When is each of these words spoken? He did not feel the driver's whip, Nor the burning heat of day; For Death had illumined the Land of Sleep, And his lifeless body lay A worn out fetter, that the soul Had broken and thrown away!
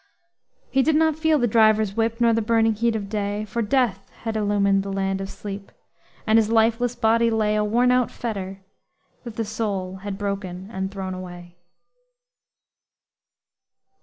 He 0.71 0.81
did 0.81 0.95
not 0.95 1.15
feel 1.19 1.37
the 1.37 1.45
driver's 1.45 1.93
whip, 1.95 2.19
Nor 2.19 2.33
the 2.33 2.41
burning 2.41 2.73
heat 2.73 2.95
of 2.95 3.07
day; 3.07 3.45
For 3.45 3.61
Death 3.61 4.09
had 4.23 4.35
illumined 4.35 4.81
the 4.81 4.91
Land 4.91 5.21
of 5.21 5.29
Sleep, 5.29 5.71
And 6.25 6.39
his 6.39 6.49
lifeless 6.49 6.95
body 6.95 7.29
lay 7.29 7.55
A 7.55 7.63
worn 7.63 7.91
out 7.91 8.09
fetter, 8.09 8.63
that 9.25 9.35
the 9.35 9.45
soul 9.45 9.97
Had 9.97 10.17
broken 10.17 10.71
and 10.71 10.89
thrown 10.89 11.13
away! 11.13 11.59